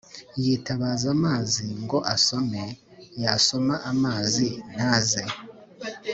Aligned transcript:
yitabaza 0.43 1.07
amazi 1.15 1.65
ngo 1.83 1.97
asome, 2.15 2.63
yasoma 3.23 3.75
amazi 3.91 4.47
ntaze, 4.73 5.23